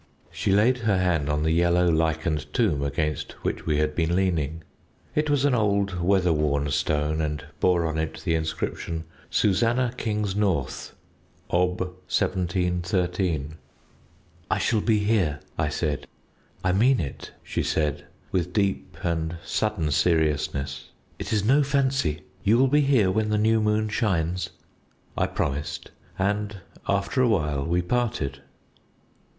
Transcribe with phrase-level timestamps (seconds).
[0.31, 4.63] "She laid her hand on the yellow lichened tomb against which we had been leaning.
[5.13, 10.95] It was an old weather worn stone, and bore on it the inscription 'SUSANNAH KINGSNORTH,
[11.51, 11.81] Ob.
[11.81, 13.57] 1713.'
[14.49, 16.07] "'I shall be here.' I said.
[16.63, 20.89] "'I mean it,' she said, with deep and sudden seriousness,
[21.19, 22.21] 'it is no fancy.
[22.43, 24.49] You will be here when the new moon shines?'"
[25.15, 26.57] "I promised, and
[26.89, 28.41] after a while we parted.